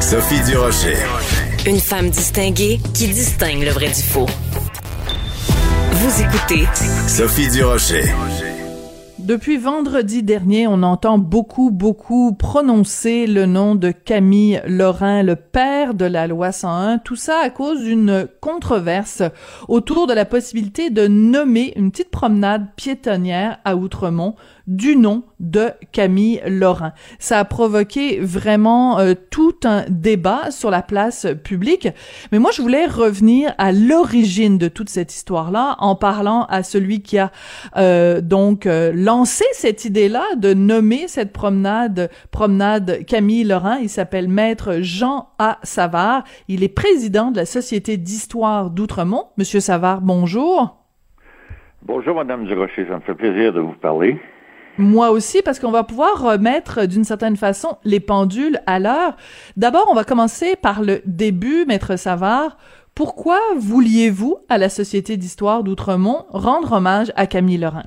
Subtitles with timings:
[0.00, 0.96] Sophie Durocher.
[1.66, 4.26] Une femme distinguée qui distingue le vrai du faux.
[5.90, 6.66] Vous écoutez
[7.08, 8.04] Sophie Durocher.
[9.18, 15.94] Depuis vendredi dernier, on entend beaucoup, beaucoup prononcer le nom de Camille Lorrain, le père
[15.94, 16.98] de la loi 101.
[16.98, 19.24] Tout ça à cause d'une controverse
[19.66, 24.36] autour de la possibilité de nommer une petite promenade piétonnière à Outremont
[24.66, 26.92] du nom de Camille Laurent.
[27.18, 31.88] Ça a provoqué vraiment euh, tout un débat sur la place publique.
[32.32, 37.02] Mais moi, je voulais revenir à l'origine de toute cette histoire-là en parlant à celui
[37.02, 37.30] qui a
[37.76, 43.76] euh, donc euh, lancé cette idée-là de nommer cette promenade promenade Camille Laurent.
[43.80, 45.58] Il s'appelle Maître Jean A.
[45.62, 46.24] Savard.
[46.48, 49.26] Il est président de la Société d'histoire d'Outremont.
[49.36, 50.82] Monsieur Savard, bonjour.
[51.82, 52.86] Bonjour, Madame Durocher.
[52.88, 54.18] Ça me fait plaisir de vous parler.
[54.78, 59.16] Moi aussi, parce qu'on va pouvoir remettre d'une certaine façon les pendules à l'heure.
[59.56, 62.58] D'abord, on va commencer par le début, Maître Savard.
[62.94, 67.84] Pourquoi vouliez-vous, à la Société d'histoire d'Outremont, rendre hommage à Camille Lorrain?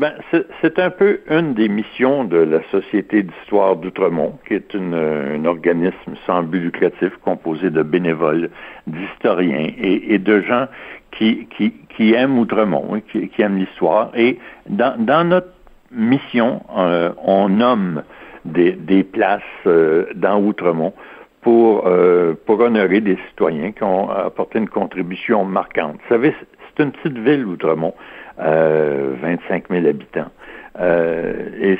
[0.00, 0.14] Ben,
[0.60, 5.44] c'est un peu une des missions de la Société d'histoire d'Outremont, qui est une, un
[5.44, 8.50] organisme sans but lucratif composé de bénévoles,
[8.88, 10.66] d'historiens et, et, de gens
[11.12, 14.10] qui, qui, qui aiment Outremont, hein, qui, qui aiment l'histoire.
[14.14, 14.38] Et
[14.68, 15.52] dans, notre
[15.90, 18.02] mission, euh, on nomme
[18.44, 20.92] des, places euh, dans Outremont
[21.42, 25.94] pour, euh, pour honorer des citoyens qui ont apporté une contribution marquante.
[25.94, 26.34] Vous savez,
[26.76, 27.94] c'est une petite ville, Outremont,
[28.38, 30.30] 25 000 habitants.
[30.80, 31.78] et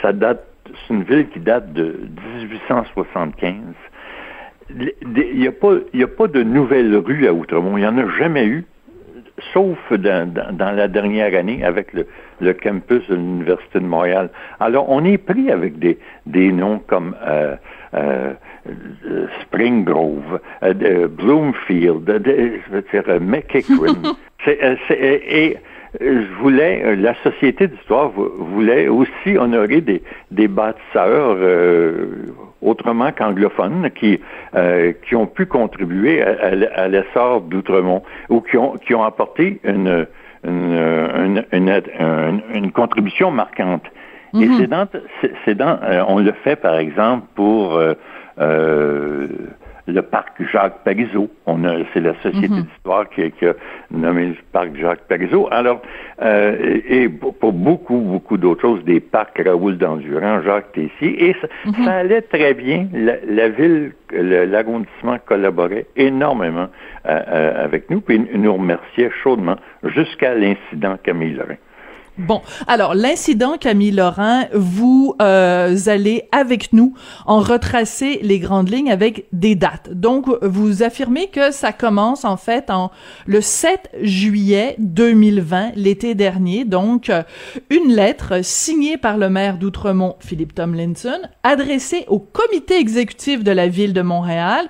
[0.00, 2.08] ça date, c'est une ville qui date de
[2.48, 3.54] 1875
[4.70, 7.76] il n'y a, a pas de nouvelles rues à Outremont.
[7.76, 8.64] Il n'y en a jamais eu,
[9.52, 12.06] sauf dans, dans, la dernière année avec le,
[12.40, 14.30] le campus de l'Université de Montréal.
[14.60, 17.56] Alors, on est pris avec des, des noms comme euh,
[17.94, 18.32] euh,
[19.42, 24.16] Spring Grove, euh, Bloomfield, je veux dire, McEachran.
[24.90, 25.56] et
[26.00, 31.36] je voulais, la Société d'histoire voulait aussi honorer des, des bâtisseurs
[32.62, 34.20] autrement qu'anglophones, qui,
[34.54, 40.06] euh, qui ont pu contribuer à, l'essor d'Outremont ou qui ont, qui ont apporté une,
[40.44, 43.84] une, une, une, contribution marquante.
[44.34, 44.86] Et mhm.
[45.44, 47.94] c'est dans, euh, on le fait par exemple pour euh,
[48.38, 49.26] euh
[49.88, 51.28] le parc Jacques Parizeau.
[51.46, 52.62] On a, c'est la Société mhm.
[52.62, 53.54] d'histoire qui, qui, a
[53.90, 55.48] nommé le parc Jacques Parizeau.
[55.50, 55.80] Alors,
[56.22, 61.48] euh, et, pour beaucoup, beaucoup d'autres choses, des parcs Raoul d'Endurant, Jacques Tessier, et ça,
[61.64, 61.88] mhm.
[61.88, 62.88] allait très bien.
[62.92, 66.68] La, ville, l'arrondissement collaborait énormément
[67.06, 71.56] euh, euh, avec nous, puis nous remerciait chaudement jusqu'à l'incident Camille Lorrain.
[72.18, 76.92] Bon, alors l'incident Camille Laurent, vous euh, allez avec nous
[77.26, 79.90] en retracer les grandes lignes avec des dates.
[79.92, 82.90] Donc vous affirmez que ça commence en fait en
[83.26, 86.64] le 7 juillet 2020, l'été dernier.
[86.64, 87.12] Donc
[87.70, 93.68] une lettre signée par le maire d'Outremont, Philippe Tomlinson, adressée au comité exécutif de la
[93.68, 94.68] ville de Montréal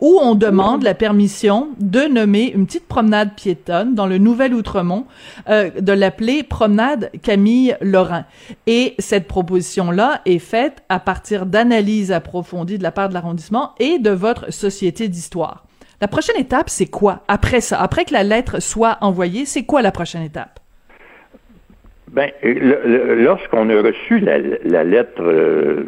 [0.00, 5.06] où on demande la permission de nommer une petite promenade piétonne dans le Nouvel Outremont,
[5.48, 8.24] euh, de l'appeler promenade Camille Laurent.
[8.66, 13.98] Et cette proposition-là est faite à partir d'analyses approfondies de la part de l'arrondissement et
[13.98, 15.64] de votre société d'histoire.
[16.00, 17.78] La prochaine étape, c'est quoi après ça?
[17.80, 20.60] Après que la lettre soit envoyée, c'est quoi la prochaine étape?
[22.12, 25.84] Ben, lorsqu'on a reçu la, lettre, euh,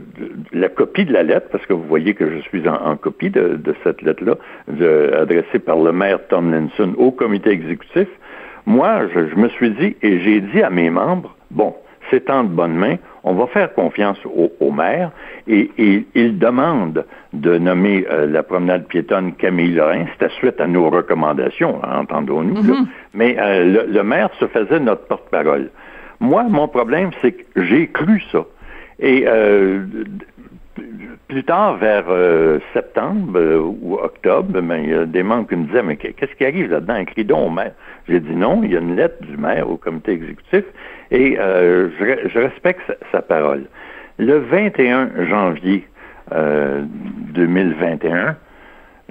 [0.53, 3.59] la copie de la lettre, parce que vous voyez que je suis en, copie de,
[3.85, 4.37] cette lettre-là,
[5.19, 8.09] adressée par le maire Tomlinson au comité exécutif,
[8.67, 11.75] moi, je, me suis dit, et j'ai dit à mes membres, bon,
[12.11, 15.11] c'est en de bonne main, on va faire confiance au, maire,
[15.49, 15.71] et,
[16.15, 21.81] il demande de nommer euh, la promenade piétonne Camille Lorrain, c'était suite à nos recommandations,
[21.83, 22.87] entendons-nous, mm-hmm.
[23.15, 25.71] mais euh, le maire se faisait notre porte-parole.
[26.21, 28.45] Moi, mon problème, c'est que j'ai cru ça.
[29.01, 29.81] Et euh,
[31.29, 35.57] plus tard, vers euh, septembre euh, ou octobre, ben, il y a des membres qui
[35.57, 36.97] me disaient, mais qu'est-ce qui arrive là-dedans?
[36.97, 37.73] Écrit donc au maire.
[38.09, 40.65] J'ai dit non, il y a une lettre du maire au comité exécutif
[41.11, 43.65] et je, respecte sa, parole.
[44.19, 45.87] Le 21 janvier,
[46.31, 48.37] 2021.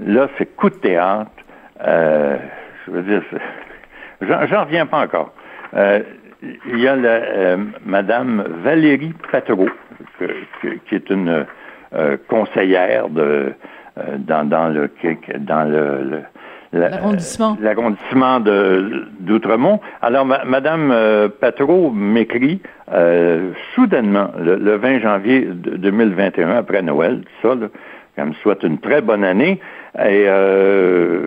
[0.06, 1.32] Là, c'est coup de théâtre.
[1.80, 3.24] je veux dire,
[4.22, 5.34] j'en reviens pas encore.
[5.74, 9.70] il y a la, Madame Valérie Patreau,
[10.88, 11.46] qui est une
[12.28, 13.54] conseillère de,
[14.20, 14.90] dans, dans, le,
[15.40, 16.24] dans le
[16.74, 17.58] L'arrondissement.
[17.60, 18.40] L'arrondissement
[19.20, 19.82] d'Outremont.
[20.02, 21.28] Alors, Madame euh,
[21.94, 22.62] m'écrit
[22.94, 27.56] euh, soudainement, le, 20 janvier 2021, après Noël, tout ça,
[28.16, 29.60] qu'elle me souhaite une très bonne année.
[30.00, 31.26] Et euh,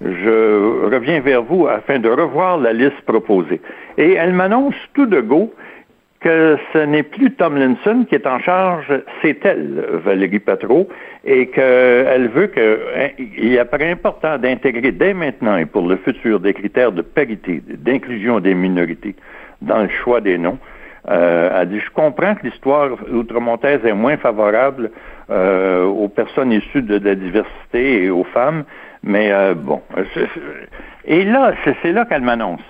[0.00, 3.60] je reviens vers vous afin de revoir la liste proposée.
[3.98, 5.52] Et elle m'annonce tout de go
[6.20, 10.86] que ce n'est plus Tomlinson qui est en charge, c'est elle, Valérie Patreau,
[11.24, 16.92] et qu'elle veut qu'il apparaît important d'intégrer dès maintenant et pour le futur des critères
[16.92, 19.16] de parité, d'inclusion des minorités
[19.62, 20.58] dans le choix des noms.
[21.08, 24.90] Euh, elle dit, je comprends que l'histoire outre-montaise est moins favorable
[25.30, 28.64] euh, aux personnes issues de, la diversité et aux femmes,
[29.02, 29.80] mais euh, bon.
[31.06, 32.60] Et là, c'est là qu'elle m'annonce.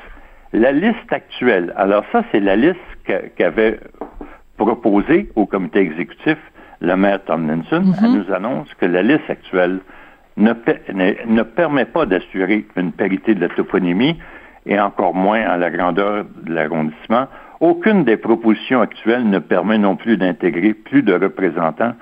[0.53, 2.79] La liste actuelle, alors ça, c'est la liste
[3.37, 3.79] qu'avait
[4.57, 6.39] proposée au comité exécutif
[6.81, 7.85] le maire Tomlinson.
[8.03, 8.17] Elle mhm.
[8.17, 9.79] nous annonce que la liste actuelle
[10.37, 10.53] ne,
[11.27, 14.19] ne, permet pas d'assurer une parité de la toponymie
[14.67, 17.27] et encore moins à la grandeur de l'arrondissement.
[17.61, 21.95] Aucune des propositions actuelles ne permet non plus d'intégrer plus de représentants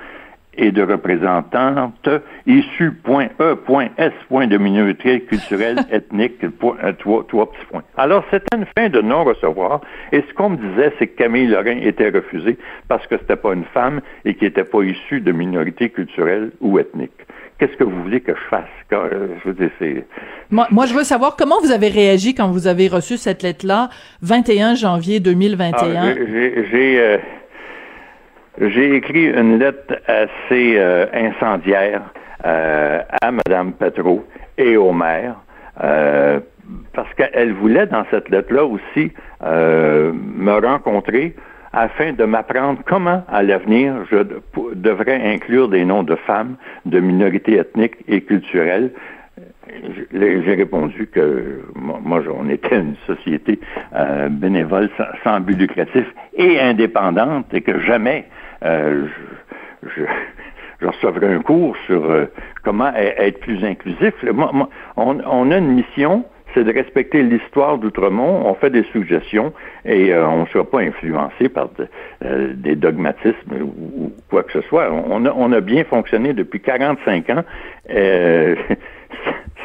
[0.59, 2.09] et de représentantes
[2.47, 7.83] issus, point E, point S, point de minorité culturelle, ethnique, point, euh, trois, petits points.
[7.97, 9.81] Alors, c'était une fin de non-recevoir,
[10.13, 12.59] et ce qu'on me disait, c'est que Camille Lorrain était refusée
[12.89, 16.79] parce que c'était pas une femme et qui n'était pas issue de minorité culturelle ou
[16.79, 17.13] ethnique.
[17.59, 18.69] Qu'est-ce que vous voulez que je fasse?
[18.93, 20.05] Euh, je veux
[20.51, 23.91] moi, moi, je veux savoir comment vous avez réagi quand vous avez reçu cette lettre-là,
[24.23, 25.75] 21 janvier 2021.
[25.95, 26.15] Ah,
[26.71, 27.19] j'ai, euh,
[28.61, 32.03] j'ai écrit une lettre assez euh, incendiaire
[32.45, 34.25] euh, à Mme Petro
[34.57, 35.37] et au maire,
[35.83, 36.41] euh,
[36.93, 41.35] parce qu'elle voulait dans cette lettre-là aussi me rencontrer
[41.73, 44.19] afin de m'apprendre comment, à l'avenir, je
[44.75, 46.57] devrais inclure des noms de femmes,
[46.87, 48.91] de minorités ethniques et culturelles.
[50.13, 53.61] J'ai répondu que moi, on était une société
[54.31, 54.91] bénévole
[55.23, 56.07] sans, but lucratif
[56.37, 58.27] et indépendante et que jamais
[58.65, 59.07] euh,
[59.83, 60.03] je,
[60.81, 62.27] je, recevrai un cours sur euh,
[62.65, 64.15] comment e-, être plus inclusif.
[64.97, 66.25] on, a une mission,
[66.55, 68.47] c'est de respecter l'histoire d'Outremont.
[68.47, 69.53] On fait des suggestions
[69.85, 71.69] et euh, on ne sera pas influencé par
[72.21, 74.91] des dogmatismes ou, quoi que ce soit.
[74.91, 77.45] On a, on a bien fonctionné depuis 45 ans.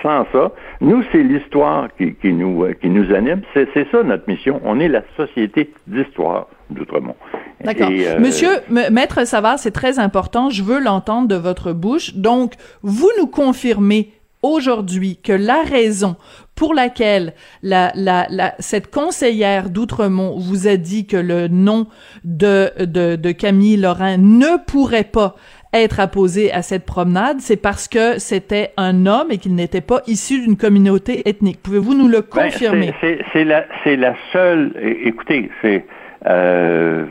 [0.03, 0.51] sans ça,
[0.81, 3.41] nous, c'est l'histoire qui, qui, nous, qui nous anime.
[3.53, 4.59] C'est ça notre mission.
[4.63, 7.15] On est la société d'histoire d'Outremont.
[7.63, 7.89] D'accord.
[7.92, 10.50] Euh, Monsieur Maître Savard, c'est très important.
[10.50, 12.15] Je veux l'entendre de votre bouche.
[12.15, 14.12] Donc, vous nous confirmez
[14.42, 16.18] aujourd'hui que la raison
[16.56, 17.33] pour laquelle
[17.63, 21.88] la, la, la, cette conseillère d'Outremont vous a dit que le nom
[22.24, 25.36] de, de, de Camille Lorrain ne pourrait pas
[25.74, 30.01] être apposé à cette promenade, c'est parce que c'était un homme et qu'il n'était pas
[30.06, 31.63] issu d'une communauté ethnique.
[31.63, 32.94] Pouvez-vous nous le ben, confirmer?
[33.01, 34.74] c'est la, la seule.
[35.04, 35.86] Écoutez, c'est
[36.27, 37.06] euh,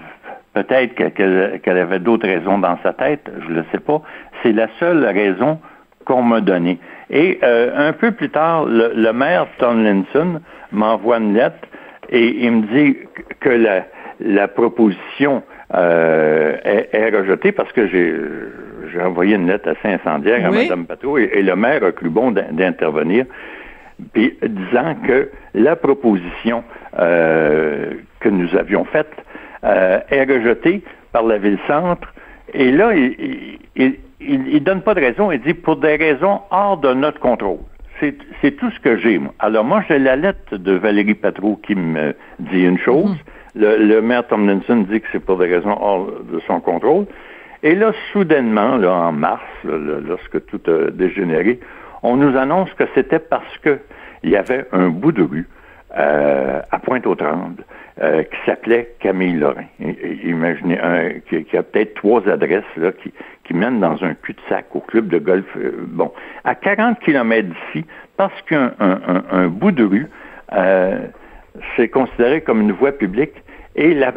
[0.54, 4.02] Peut-être qu'elle avait d'autres raisons dans sa tête, je ne le sais pas.
[4.42, 5.58] C'est la seule raison
[6.04, 6.78] qu'on m'a donnée.
[7.10, 10.40] Et euh, un peu plus tard, le, maire Tomlinson
[10.70, 11.56] m'envoie une lettre
[12.10, 12.98] et il me dit
[13.40, 13.82] que
[14.20, 15.42] la, proposition
[15.74, 21.42] euh, est, rejetée parce que j'ai envoyé une lettre assez incendiaire à Mme Pateau et,
[21.42, 23.24] le maire a cru bon d'intervenir,
[24.12, 26.64] puis disant que la proposition
[26.98, 29.12] euh, que nous avions faite
[29.64, 32.12] euh, est rejeté par la ville-centre.
[32.54, 33.58] Et là, il,
[34.20, 35.30] il, donne pas de raison.
[35.30, 37.58] Il dit pour des raisons hors de notre contrôle.
[38.00, 39.20] C'est tout ce que j'ai.
[39.38, 43.14] Alors moi, j'ai la lettre de Valérie Patreau qui me dit une chose.
[43.54, 43.76] Mm-hmm.
[43.76, 47.06] le, maire Tomlinson dit que c'est pour des raisons hors de son contrôle.
[47.62, 51.60] Et là, soudainement, là, en mars, lorsque tout a dégénéré,
[52.02, 53.78] on nous annonce que c'était parce que
[54.24, 55.48] il y avait un bout de rue
[55.96, 57.64] euh, à Pointe-aux-Trembles
[58.00, 59.66] euh, qui s'appelait Camille Lorrain.
[60.24, 60.78] Imaginez,
[61.28, 63.12] qui, a peut-être trois adresses là, qui,
[63.52, 65.44] mènent dans un cul-de-sac au club de golf.
[65.58, 66.10] Euh, bon,
[66.44, 70.08] à 40 kilomètres d'ici, parce qu'un un, bout de rue,
[71.76, 73.34] c'est considéré comme une voie publique,
[73.76, 74.14] et la,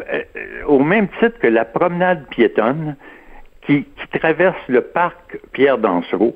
[0.66, 2.96] au même titre que la promenade piétonne
[3.66, 3.84] qui,
[4.18, 6.34] traverse le parc Pierre Dansereau.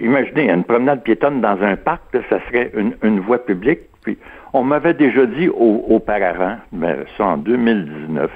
[0.00, 2.70] Imaginez, une promenade piétonne dans un parc, ça serait
[3.02, 3.80] une voie publique.
[4.02, 4.18] Puis
[4.52, 8.30] on m'avait déjà dit auparavant, mais ça en 2019,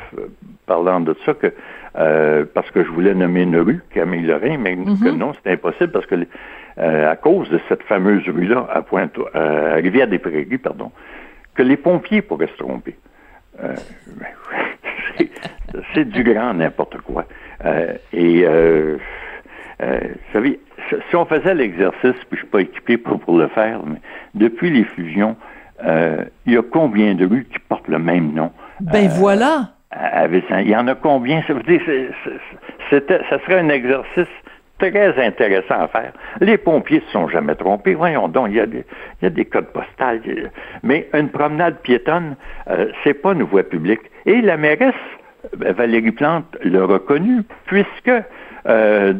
[0.66, 1.52] parlant de ça que
[1.96, 5.18] euh, parce que je voulais nommer une rue, Camille Lorrain, mais que Mhm.
[5.18, 6.14] non, c'était impossible parce que
[6.78, 10.90] euh, à cause de cette fameuse rue-là, à Pointe, à Rivière-des-Prairies, pardon,
[11.54, 12.96] que les pompiers pourraient se tromper.
[13.62, 13.76] Euh,
[15.94, 17.24] c'est- du grand n'importe quoi.
[17.64, 18.96] Euh, et euh,
[19.82, 23.38] euh, vous savez, si- si on faisait l'exercice, puis je suis pas équipé pour, pour
[23.38, 24.00] le faire, mais
[24.34, 25.36] depuis les fusions,
[25.84, 28.50] euh, il y a combien de rues qui portent le même nom?
[28.80, 29.70] Ben voilà.
[29.90, 30.58] à Vincent.
[30.58, 31.42] Il y en a combien?
[31.46, 31.80] Ça veut dire,
[32.90, 34.28] ça serait un exercice
[34.78, 36.12] très intéressant à faire.
[36.40, 37.94] Les pompiers ne se sont jamais trompés.
[37.94, 38.84] Voyons donc, il y a des,
[39.20, 40.20] il y a des codes postales.
[40.82, 42.36] Mais une promenade piétonne,
[42.68, 44.00] euh, c'est pas une voie publique.
[44.26, 44.94] Et la mairesse,
[45.64, 48.10] euh, Valérie Plante, l'a reconnu, puisque
[48.68, 49.12] euh,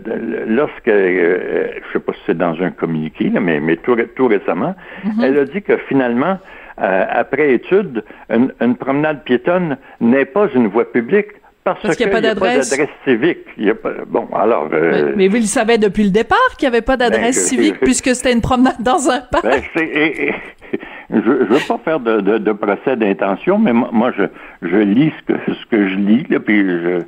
[0.46, 4.08] lorsque, euh, je sais pas si c'est dans un communiqué, là, mais, mais tout, ré-
[4.14, 4.74] tout récemment,
[5.22, 6.38] elle a dit que finalement,
[6.80, 11.28] euh, après étude, une, une promenade piétonne n'est pas une voie publique
[11.64, 12.80] parce, Parce qu'il y a pas qu'il d'adresse.
[13.04, 13.38] civique.
[13.56, 14.68] Il y a pas- bon, alors...
[14.72, 17.42] euh, Mais, mais vous le savez depuis le départ qu'il n'y avait pas d'adresse Ben,
[17.42, 19.44] je- civique puisque c'était une promenade dans un parc.
[19.44, 20.34] Ben, c'est- et- et-
[21.10, 24.24] je ne veux pas faire de, de- de procès d'intention, mais moi, moi, je,
[24.62, 27.00] je lis ce que, ce que je lis, là, puis je,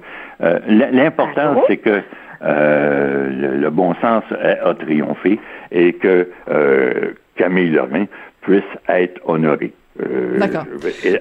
[0.42, 0.58] euh,
[0.92, 2.00] l'important, c'est que
[2.42, 5.40] euh, le, le bon sens a, a triomphé
[5.72, 8.04] et que euh, Camille Lorrain
[8.42, 9.72] puisse être honorée.
[10.02, 10.46] Euh, à,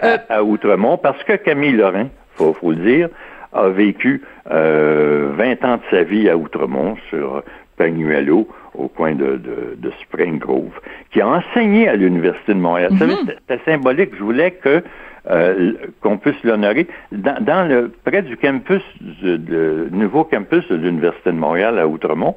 [0.05, 3.09] Euh, à Outremont, parce que Camille Lorrain, faut, faut le dire,
[3.53, 4.21] a vécu
[4.51, 7.43] euh, 20 ans de sa vie à Outremont, sur
[7.77, 10.79] Pagnuelo, au coin de, de, de Spring Grove,
[11.11, 12.91] qui a enseigné à l'Université de Montréal.
[12.97, 13.13] Savez,
[13.47, 14.11] c'était- symbolique.
[14.17, 14.83] Je voulais que
[15.29, 15.71] euh,
[16.01, 21.31] qu'on puisse l'honorer dans, dans le près du campus, du de- nouveau campus de l'Université
[21.31, 22.35] de Montréal à Outremont.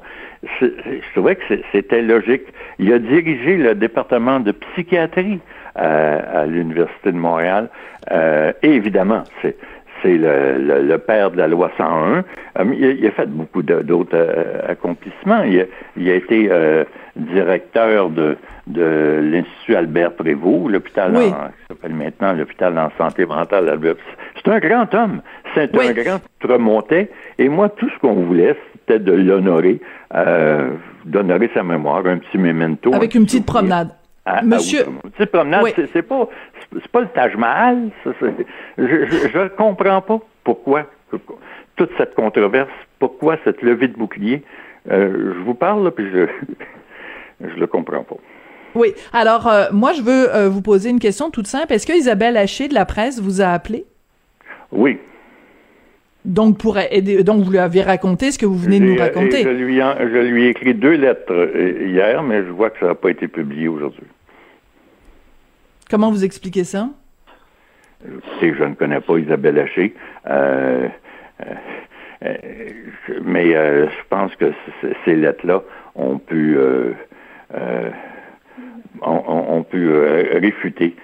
[0.61, 0.67] Je
[1.13, 1.41] trouvais que
[1.73, 2.43] c'était logique.
[2.79, 5.39] Il a dirigé le département de psychiatrie
[5.75, 7.69] à, à l'Université de Montréal.
[8.11, 9.57] Euh, et évidemment, c'est
[10.03, 12.17] c'est le, le- le père de la loi 101.
[12.59, 15.43] Euh, il, a, il a fait beaucoup d'autres euh, accomplissements.
[15.43, 15.63] Il a,
[15.97, 16.83] il a été euh,
[17.15, 18.37] directeur de,
[18.67, 21.25] de l'Institut Albert Prévost, l'hôpital Oui.
[21.29, 23.95] qui s'appelle maintenant l'hôpital en santé mentale Albert.
[24.35, 25.21] C'est un grand homme.
[25.55, 25.87] C'est Oui.
[25.89, 27.09] un grand remontait.
[27.37, 29.79] Et moi, tout ce qu'on voulait, c'était de l'honorer,
[30.15, 30.69] euh,
[31.05, 32.93] d'honorer sa mémoire, un petit memento.
[32.93, 33.89] Avec un une petit petite souvenir promenade.
[34.27, 34.85] À- Monsieur-
[35.31, 35.71] promenade, Oui.
[35.75, 36.27] c'est- pas,
[36.71, 37.89] c'est- c'est pas le Taj Mahal.
[38.03, 38.11] ça,
[38.77, 40.85] je, je, je comprends pas pourquoi?
[41.75, 42.69] Toute cette controverse,
[42.99, 44.43] pourquoi cette levée de bouclier?
[44.91, 46.25] Euh, je vous parle, là, puis je,
[47.41, 48.15] je le comprends pas.
[48.75, 48.93] Oui.
[49.13, 51.73] Alors, euh, moi, je veux euh, vous poser une question toute simple.
[51.73, 53.85] Est-ce que Isabelle Haché de la presse vous a appelé?
[54.71, 54.99] Oui.
[56.25, 59.43] Donc, pour aider, donc vous lui avez raconté ce que vous venez de nous raconter?
[59.43, 61.49] Je lui, en- je lui ai écrit deux lettres
[61.85, 64.03] hier, mais je vois que ça n'a pas été publié aujourd'hui.
[65.89, 66.89] Comment vous expliquez ça?
[68.41, 69.95] Je ne connais pas Isabelle Haché,
[70.29, 70.87] euh,
[71.41, 71.45] euh,
[72.23, 72.35] euh,
[73.23, 74.51] mais je pense que
[75.05, 75.63] ces lettres-là
[75.95, 76.57] ont pu,
[79.01, 80.95] ont, réfuter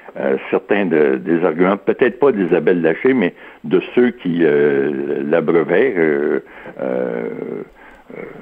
[0.51, 5.95] certains de- des arguments, peut-être pas d'Isabelle Haché, mais de ceux qui l'abreuvaient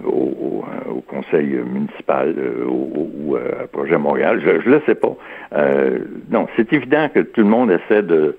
[0.06, 4.42] au, au- au conseil municipal euh, ou euh, à Projet Montréal.
[4.44, 5.16] Je ne le sais pas.
[5.54, 6.00] Euh,
[6.30, 8.38] non, c'est évident que tout le monde essaie de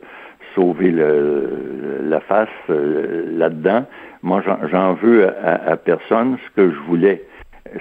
[0.55, 3.87] sauver la face euh, là-dedans.
[4.23, 4.59] Moi, j'en-
[4.95, 6.37] veux à, personne.
[6.45, 7.23] Ce que je voulais,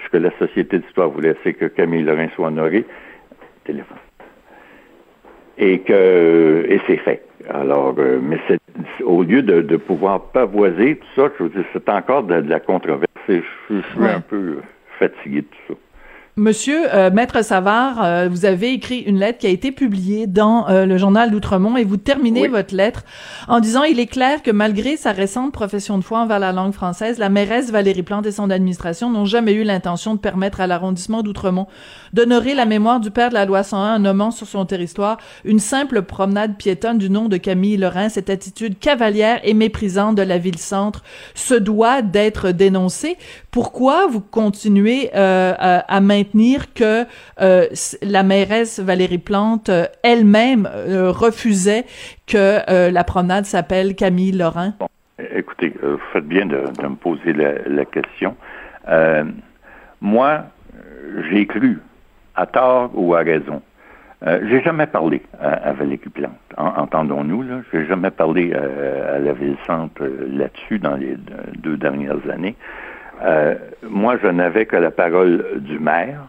[0.03, 2.85] ce que la Société d'histoire voulait, c'est que Camille Lorrain soit honoré.
[3.65, 3.97] Téléphone.
[5.57, 7.21] Et que et c'est fait.
[7.49, 8.59] Alors, euh, mais c'est
[9.03, 12.49] au lieu de, de pouvoir pavoiser tout ça, je veux dire, c'est encore de, de
[12.49, 13.05] la controverse.
[13.29, 14.11] Et Je, je suis Ouais.
[14.11, 14.61] un peu euh,
[14.99, 15.73] fatigué de tout ça.
[16.37, 20.69] Monsieur euh, Maître Savard, euh, vous avez écrit une lettre qui a été publiée dans
[20.69, 22.47] euh, le journal d'Outremont et vous terminez Oui.
[22.47, 23.03] votre lettre
[23.49, 26.71] en disant il est clair que malgré sa récente profession de foi envers la langue
[26.71, 30.67] française, la mairesse Valérie Plante et son administration n'ont jamais eu l'intention de permettre à
[30.67, 31.67] l'arrondissement d'Outremont
[32.13, 35.59] d'honorer la mémoire du père de la loi 101 en nommant sur son territoire une
[35.59, 38.07] simple promenade piétonne du nom de Camille Lorrain.
[38.07, 41.03] Cette attitude cavalière et méprisante de la ville-centre
[41.35, 43.17] se doit d'être dénoncée.
[43.51, 47.05] Pourquoi vous continuez euh, à, à maintenir que
[47.41, 47.65] euh,
[48.01, 51.85] la mairesse Valérie Plante euh, elle-même euh, refusait
[52.27, 54.73] que euh, la promenade s'appelle Camille Lorrain?
[55.35, 58.35] Écoutez, vous faites bien de, me poser la, question.
[60.01, 60.45] Moi,
[61.29, 61.79] j'ai cru,
[62.35, 63.61] à tort ou à raison.
[64.25, 66.31] J'ai jamais parlé à, Valérie Plante.
[66.57, 67.61] En- Entendons-nous, là.
[67.71, 71.15] J'ai jamais parlé à, la ville-centre là-dessus dans les
[71.59, 72.55] deux dernières années.
[73.23, 76.27] Euh, moi, je n'avais que la parole du maire,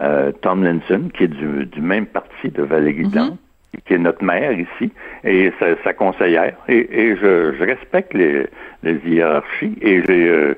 [0.00, 3.08] euh, Tom Linson, qui est du, du même parti de Valérie.
[3.10, 3.38] Plante,
[3.86, 4.90] qui est notre maire ici,
[5.24, 5.52] et
[5.84, 8.48] sa, conseillère, et, je, respecte les,
[8.82, 10.54] hiérarchies, et j'ai euh,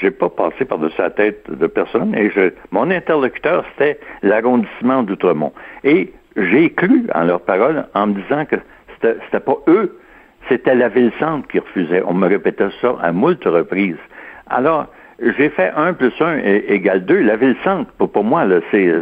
[0.00, 5.52] j'ai pas passé par-dessus la tête de personne, et je, mon interlocuteur, c'était l'arrondissement d'Outremont.
[5.82, 8.56] Et j'ai cru en leurs paroles en me disant que
[9.02, 9.98] c'était pas eux,
[10.48, 12.02] c'était la ville-centre qui refusait.
[12.06, 13.96] On me répétait ça à moult reprises.
[14.48, 14.86] Alors,
[15.20, 17.20] j'ai fait 1 plus 1 égale 2.
[17.20, 18.92] La ville-centre, pour, pour moi, c'est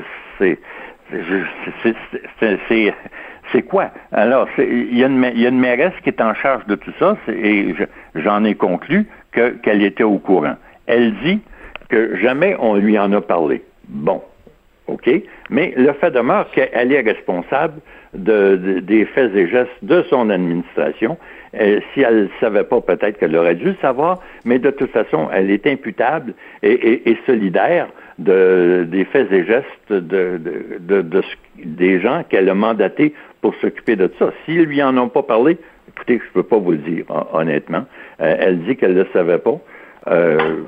[3.52, 3.90] c'est quoi?
[4.12, 7.74] Alors, il y, a une mairesse qui est en charge de tout ça, et
[8.14, 10.56] j'en ai conclu qu'elle était au courant.
[10.86, 11.40] Elle dit
[11.88, 13.62] que jamais on lui en a parlé.
[13.88, 14.22] Bon,
[14.86, 15.10] OK?
[15.50, 17.80] Mais le fait demeure qu'elle est responsable
[18.14, 21.18] de, des faits et gestes de son administration.
[21.92, 25.28] Si elle ne savait pas, peut-être qu'elle aurait dû le savoir, mais de toute façon,
[25.32, 27.88] elle est imputable et, solidaire
[28.18, 30.40] de, des faits et gestes de,
[31.64, 34.32] des gens qu'elle a mandatés pour s'occuper de ça.
[34.44, 37.84] S'ils lui en ont pas parlé, écoutez, je ne peux pas vous le dire, honnêtement.
[38.20, 39.58] Euh, elle dit qu'elle ne le savait pas.
[40.08, 40.62] Euh,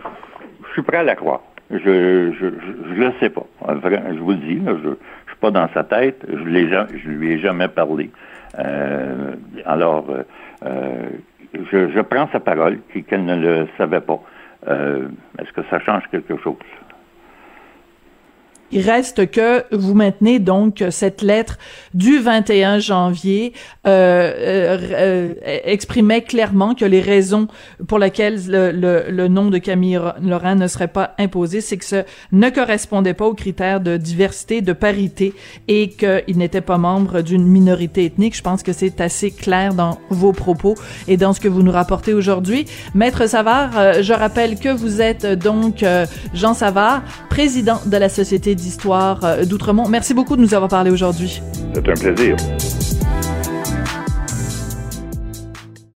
[0.66, 1.42] je suis prêt à la croire.
[1.70, 2.46] Je je,
[2.94, 3.46] le sais pas.
[3.68, 4.94] Je vous le dis, je ne
[5.36, 6.24] pas dans sa tête.
[6.28, 8.10] Je ne lui ai jamais parlé.
[8.58, 9.34] Euh,
[9.66, 10.06] alors,
[10.62, 14.20] je, je, prends sa parole qu'elle ne le savait pas.
[14.66, 16.56] Est-ce que ça change quelque chose?
[18.74, 21.58] Il reste que vous maintenez donc cette lettre
[21.94, 23.52] du 21 janvier
[23.86, 24.78] euh, euh,
[25.46, 27.46] euh, exprimait clairement que les raisons
[27.86, 28.72] pour lesquelles le,
[29.08, 32.02] le, nom de Camille Laurent ne serait pas imposé, c'est que ce
[32.32, 35.34] ne correspondait pas aux critères de diversité, de parité
[35.68, 38.36] et qu'il n'était pas membre d'une minorité ethnique.
[38.36, 40.74] Je pense que c'est assez clair dans vos propos
[41.06, 42.64] et dans ce que vous nous rapportez aujourd'hui.
[42.94, 45.84] Maître Savard, je rappelle que vous êtes donc
[46.32, 49.88] Jean Savard, président de la Société d'histoire euh, d'Outremont.
[49.88, 51.42] Merci beaucoup de nous avoir parlé aujourd'hui.
[51.74, 52.36] C'est un plaisir.